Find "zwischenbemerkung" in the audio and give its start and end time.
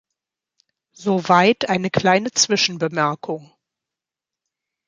2.31-3.51